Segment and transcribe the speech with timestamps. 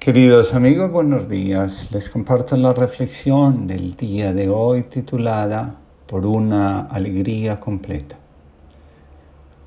[0.00, 1.92] Queridos amigos, buenos días.
[1.92, 5.74] Les comparto la reflexión del día de hoy titulada
[6.06, 8.16] Por una alegría completa.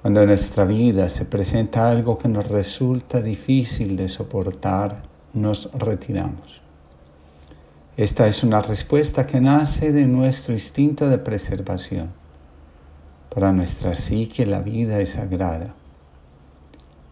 [0.01, 5.03] Cuando en nuestra vida se presenta algo que nos resulta difícil de soportar,
[5.33, 6.63] nos retiramos.
[7.95, 12.11] Esta es una respuesta que nace de nuestro instinto de preservación.
[13.29, 15.75] Para nuestra psique la vida es sagrada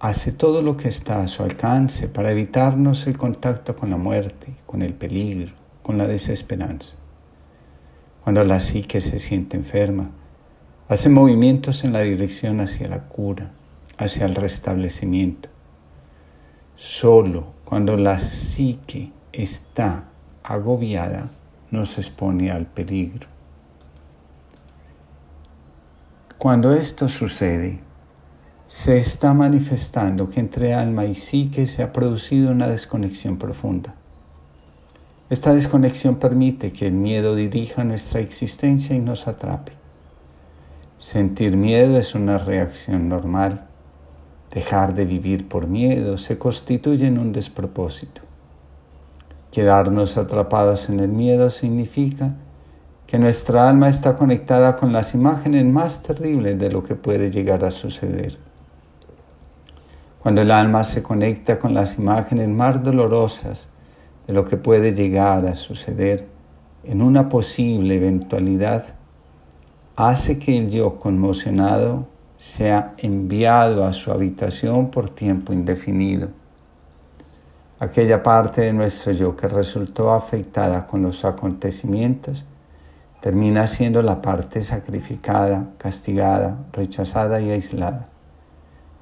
[0.01, 4.47] hace todo lo que está a su alcance para evitarnos el contacto con la muerte,
[4.65, 5.53] con el peligro,
[5.83, 6.93] con la desesperanza.
[8.23, 10.09] Cuando la psique se siente enferma,
[10.89, 13.51] hace movimientos en la dirección hacia la cura,
[13.99, 15.49] hacia el restablecimiento.
[16.77, 20.05] Solo cuando la psique está
[20.41, 21.29] agobiada
[21.69, 23.27] nos expone al peligro.
[26.39, 27.90] Cuando esto sucede,
[28.71, 33.95] se está manifestando que entre alma y psique se ha producido una desconexión profunda.
[35.29, 39.73] Esta desconexión permite que el miedo dirija nuestra existencia y nos atrape.
[40.99, 43.67] Sentir miedo es una reacción normal.
[44.53, 48.21] Dejar de vivir por miedo se constituye en un despropósito.
[49.51, 52.35] Quedarnos atrapados en el miedo significa
[53.05, 57.65] que nuestra alma está conectada con las imágenes más terribles de lo que puede llegar
[57.65, 58.50] a suceder.
[60.21, 63.69] Cuando el alma se conecta con las imágenes más dolorosas
[64.27, 66.27] de lo que puede llegar a suceder
[66.83, 68.85] en una posible eventualidad,
[69.95, 72.05] hace que el yo conmocionado
[72.37, 76.29] sea enviado a su habitación por tiempo indefinido.
[77.79, 82.43] Aquella parte de nuestro yo que resultó afectada con los acontecimientos
[83.21, 88.10] termina siendo la parte sacrificada, castigada, rechazada y aislada.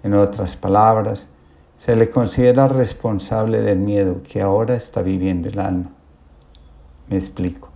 [0.04, 1.30] En otras palabras,
[1.78, 5.92] se le considera responsable del miedo que ahora está viviendo el alma.
[7.10, 7.70] Me explico.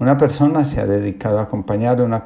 [0.00, 2.24] Una persona se ha dedicado a acompañar a una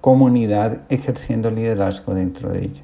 [0.00, 2.82] comunidad ejerciendo liderazgo dentro de ella.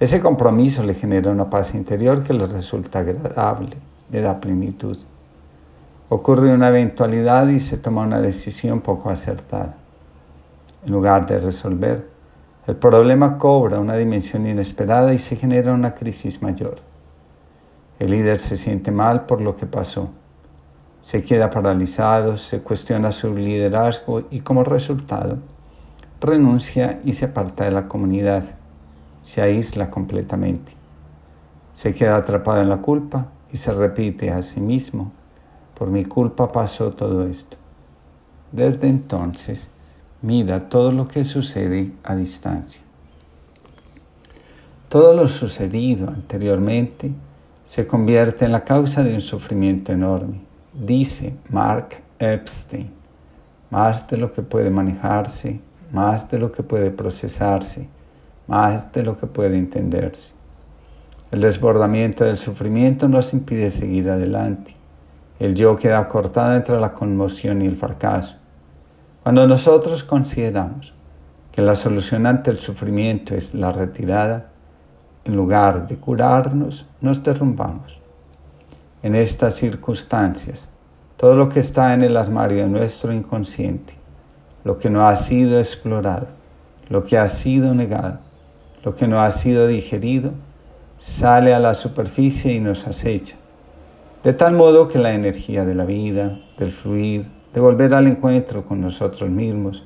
[0.00, 3.76] Ese compromiso le genera una paz interior que le resulta agradable,
[4.10, 4.98] le da plenitud.
[6.08, 9.76] Ocurre una eventualidad y se toma una decisión poco acertada.
[10.84, 12.08] En lugar de resolver,
[12.68, 16.76] el problema cobra una dimensión inesperada y se genera una crisis mayor.
[17.98, 20.10] El líder se siente mal por lo que pasó.
[21.02, 25.38] Se queda paralizado, se cuestiona su liderazgo y como resultado
[26.20, 28.44] renuncia y se aparta de la comunidad.
[29.20, 30.72] Se aísla completamente.
[31.72, 35.12] Se queda atrapado en la culpa y se repite a sí mismo,
[35.74, 37.56] por mi culpa pasó todo esto.
[38.52, 39.70] Desde entonces,
[40.22, 42.80] mira todo lo que sucede a distancia.
[44.88, 47.12] Todo lo sucedido anteriormente
[47.66, 50.40] se convierte en la causa de un sufrimiento enorme,
[50.72, 52.90] dice Mark Epstein,
[53.70, 55.60] más de lo que puede manejarse,
[55.92, 57.86] más de lo que puede procesarse,
[58.46, 60.32] más de lo que puede entenderse.
[61.30, 64.74] El desbordamiento del sufrimiento nos impide seguir adelante.
[65.38, 68.37] El yo queda cortado entre la conmoción y el fracaso.
[69.28, 70.94] Cuando nosotros consideramos
[71.52, 74.52] que la solución ante el sufrimiento es la retirada,
[75.22, 78.00] en lugar de curarnos, nos derrumbamos.
[79.02, 80.70] En estas circunstancias,
[81.18, 83.92] todo lo que está en el armario de nuestro inconsciente,
[84.64, 86.28] lo que no ha sido explorado,
[86.88, 88.20] lo que ha sido negado,
[88.82, 90.30] lo que no ha sido digerido,
[90.98, 93.36] sale a la superficie y nos acecha,
[94.24, 98.64] de tal modo que la energía de la vida, del fluir, de volver al encuentro
[98.64, 99.84] con nosotros mismos,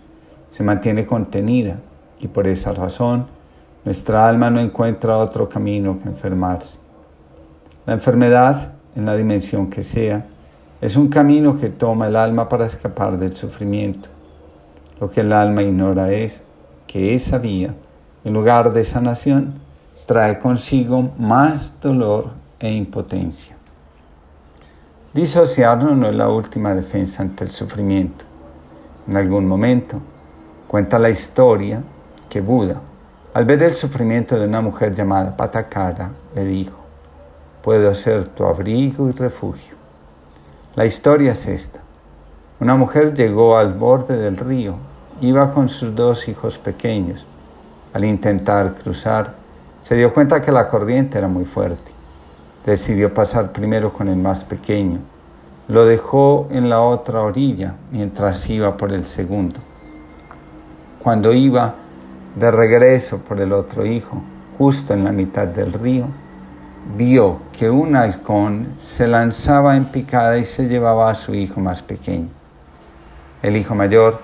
[0.51, 1.79] se mantiene contenida
[2.21, 3.27] y por esa razón
[3.85, 6.79] nuestra alma no encuentra otro camino que enfermarse.
[7.87, 10.27] La enfermedad, en la dimensión que sea,
[10.81, 14.09] es un camino que toma el alma para escapar del sufrimiento.
[15.01, 16.43] Lo que el alma ignora es
[16.87, 17.75] que esa vía,
[18.25, 19.55] en lugar de sanación,
[20.07, 22.31] trae consigo más dolor
[22.61, 23.57] e impotencia.
[25.15, 28.25] Disociarnos no es la última defensa ante el sufrimiento.
[29.07, 29.99] En algún momento
[30.67, 31.83] cuenta la historia
[32.31, 32.81] que Buda,
[33.35, 36.79] al ver el sufrimiento de una mujer llamada Patakara, le dijo,
[37.61, 39.75] puedo ser tu abrigo y refugio.
[40.77, 41.81] La historia es esta.
[42.59, 44.77] Una mujer llegó al borde del río,
[45.21, 47.27] iba con sus dos hijos pequeños.
[47.93, 49.35] Al intentar cruzar,
[49.83, 51.92] se dio cuenta que la corriente era muy fuerte
[52.65, 55.01] Decidió pasar primero con el más pequeño.
[55.69, 59.59] Lo dejó en la otra orilla mientras iba por el segundo.
[60.99, 61.75] Cuando iba
[62.37, 64.23] de regreso por el otro hijo,
[64.59, 66.07] justo en la mitad del río,
[66.97, 71.83] vio que un halcón se lanzaba en picada y se llevaba a su hijo más
[71.83, 72.29] pequeño.
[73.43, 74.21] El hijo mayor,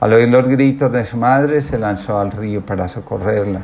[0.00, 3.60] al oír los gritos de su madre, se lanzó al río para socorrerla,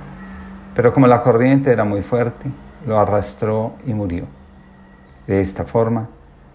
[0.74, 2.50] pero como la corriente era muy fuerte,
[2.86, 4.26] lo arrastró y murió.
[5.26, 6.08] De esta forma,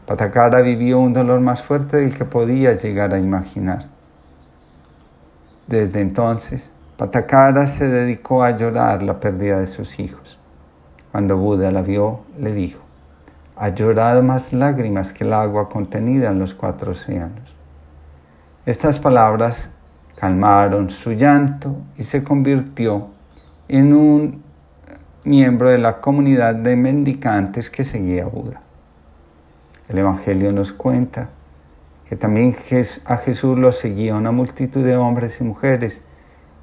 [0.06, 3.86] Patacara vivió un dolor más fuerte del que podía llegar a imaginar.
[5.68, 10.40] Desde entonces, Patacara se dedicó a llorar la pérdida de sus hijos.
[11.12, 12.82] Cuando Buda la vio, le dijo,
[13.56, 17.56] ha llorado más lágrimas que el agua contenida en los cuatro océanos.
[18.66, 19.74] Estas palabras
[20.16, 23.08] calmaron su llanto y se convirtió
[23.68, 24.44] en un
[25.28, 28.62] miembro de la comunidad de mendicantes que seguía a Buda.
[29.90, 31.30] El Evangelio nos cuenta
[32.08, 32.56] que también
[33.06, 36.02] a Jesús lo seguía una multitud de hombres y mujeres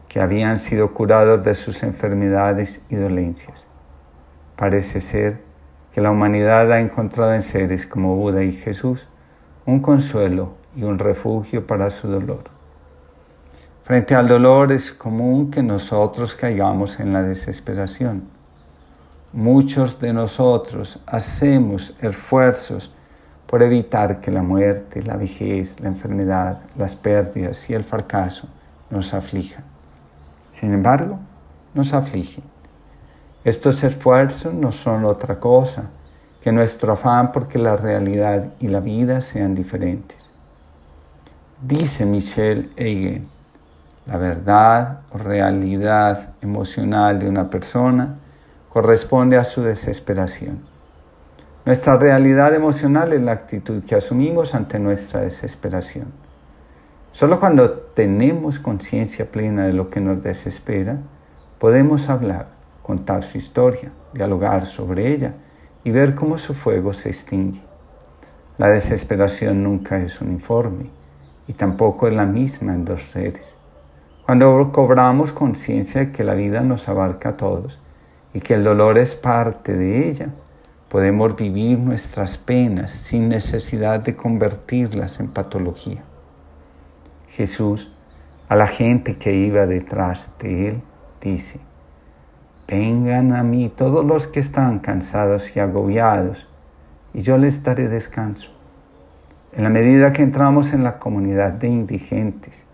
[0.08, 3.66] que habían sido curados de sus enfermedades y dolencias.
[4.56, 5.40] Parece ser
[5.92, 9.06] que la humanidad ha encontrado en seres como Buda y Jesús
[9.66, 12.44] un consuelo y un refugio para su dolor.
[13.84, 18.33] Frente al dolor es común que nosotros caigamos en la desesperación.
[19.34, 22.92] Muchos de nosotros hacemos esfuerzos
[23.48, 28.46] por evitar que la muerte, la vejez, la enfermedad, las pérdidas y el fracaso
[28.90, 29.64] nos aflijan.
[30.52, 31.18] Sin embargo,
[31.74, 32.44] nos afligen.
[33.42, 35.90] Estos esfuerzos no son otra cosa
[36.40, 40.30] que nuestro afán porque la realidad y la vida sean diferentes.
[41.60, 43.26] Dice Michelle Eigen,
[44.06, 48.20] la verdad o realidad emocional de una persona
[48.74, 50.58] corresponde a su desesperación.
[51.64, 56.06] Nuestra realidad emocional es la actitud que asumimos ante nuestra desesperación.
[57.12, 60.98] Solo cuando tenemos conciencia plena de lo que nos desespera,
[61.60, 62.48] podemos hablar,
[62.82, 65.34] contar su historia, dialogar sobre ella
[65.84, 67.62] y ver cómo su fuego se extingue.
[68.58, 70.90] La desesperación nunca es uniforme
[71.46, 73.56] y tampoco es la misma en dos seres.
[74.26, 77.78] Cuando cobramos conciencia de que la vida nos abarca a todos,
[78.34, 80.28] y que el dolor es parte de ella,
[80.88, 86.02] podemos vivir nuestras penas sin necesidad de convertirlas en patología.
[87.28, 87.92] Jesús,
[88.48, 90.82] a la gente que iba detrás de él,
[91.20, 91.60] dice,
[92.68, 96.48] vengan a mí todos los que están cansados y agobiados,
[97.12, 98.50] y yo les daré descanso.
[99.52, 102.66] En la medida que entramos en la comunidad de indigentes,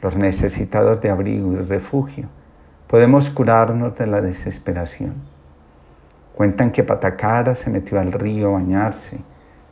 [0.00, 2.28] los necesitados de abrigo y refugio,
[2.92, 5.14] podemos curarnos de la desesperación.
[6.34, 9.18] Cuentan que Patacara se metió al río a bañarse.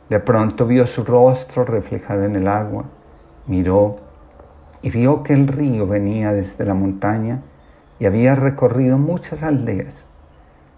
[0.09, 2.85] De pronto vio su rostro reflejado en el agua,
[3.45, 3.97] miró
[4.81, 7.43] y vio que el río venía desde la montaña
[7.99, 10.07] y había recorrido muchas aldeas.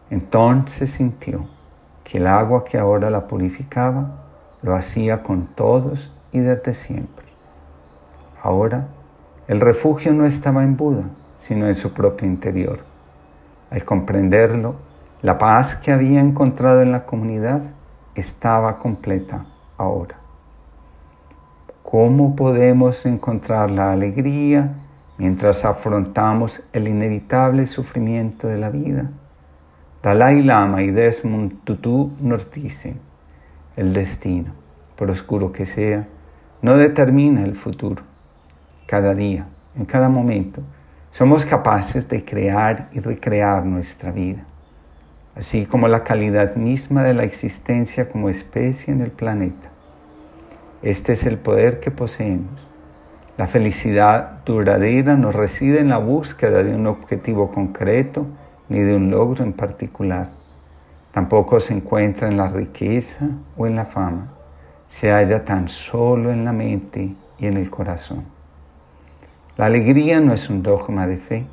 [0.10, 1.48] Entonces sintió
[2.04, 4.26] que el agua que ahora la purificaba
[4.62, 7.26] lo hacía con todos y desde siempre.
[8.42, 8.90] Ahora
[9.48, 11.06] el refugio no estaba en Buda,
[11.44, 12.80] sino en su propio interior.
[13.70, 14.76] Al comprenderlo,
[15.22, 17.64] la paz que había encontrado en la comunidad
[18.16, 19.46] estaba completa
[19.78, 20.16] ahora.
[21.84, 24.74] ¿Cómo podemos encontrar la alegría
[25.18, 29.12] mientras afrontamos el inevitable sufrimiento de la vida?
[30.02, 33.02] Dalai Lama y Desmond Tutu nos dicen,
[33.76, 34.54] el destino,
[34.96, 36.08] por oscuro que sea,
[36.62, 38.02] no determina el futuro.
[38.88, 39.46] Cada día,
[39.76, 40.64] en cada momento,
[41.14, 44.44] somos capaces de crear y recrear nuestra vida,
[45.36, 49.70] así como la calidad misma de la existencia como especie en el planeta.
[50.82, 52.68] Este es el poder que poseemos.
[53.38, 58.26] La felicidad duradera no reside en la búsqueda de un objetivo concreto
[58.68, 60.32] ni de un logro en particular.
[61.12, 64.34] Tampoco se encuentra en la riqueza o en la fama.
[64.88, 68.33] Se halla tan solo en la mente y en el corazón.
[69.56, 71.46] La alegría no es un dogma de fe,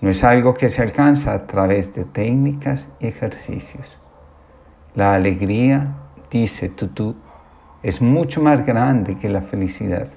[0.00, 3.96] no es algo que se alcanza a través de técnicas y ejercicios.
[4.96, 5.94] La alegría,
[6.32, 7.14] dice Tutu,
[7.84, 10.08] es mucho más grande que la felicidad.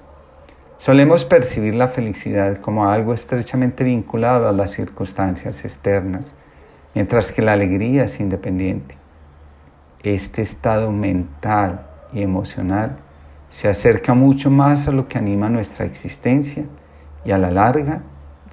[0.78, 6.34] Solemos percibir la felicidad como algo estrechamente vinculado a las circunstancias externas,
[6.92, 8.96] mientras que la alegría es independiente.
[10.02, 12.96] Este estado mental y emocional
[13.48, 16.64] se acerca mucho más a lo que anima nuestra existencia
[17.24, 18.02] y a la larga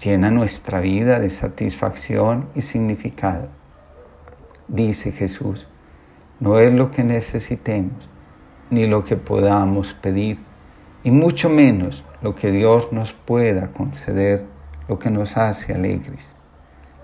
[0.02, 3.50] llena nuestra vida de satisfacción y significado.
[4.68, 5.68] Dice Jesús,
[6.40, 8.10] no es lo que necesitemos
[8.70, 10.40] ni lo que podamos pedir,
[11.04, 14.46] y mucho menos lo que Dios nos pueda conceder,
[14.88, 16.36] lo que nos hace alegres.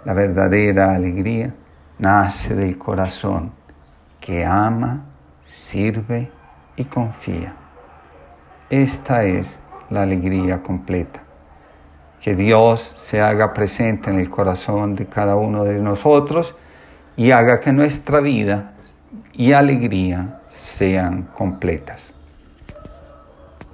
[0.03, 1.55] La verdadera alegría
[1.97, 3.51] nace del corazón
[4.19, 5.05] que ama,
[5.47, 6.29] sirve
[6.75, 7.55] y confía.
[8.69, 11.24] Esta es la alegría completa.
[12.25, 16.55] Que Dios se haga presente en el corazón de cada uno de nosotros
[17.15, 18.73] y haga que nuestra vida
[19.31, 22.15] y alegría sean completas.